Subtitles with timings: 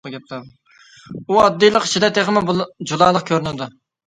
[0.05, 0.09] ئۇ
[1.41, 3.71] ئاددىيلىق ئىچىدە تېخىمۇ جۇلالىق كۆرۈنىدۇ.